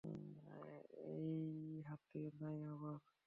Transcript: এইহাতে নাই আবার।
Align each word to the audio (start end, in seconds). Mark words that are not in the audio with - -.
এইহাতে 1.07 2.21
নাই 2.39 2.59
আবার। 2.71 2.97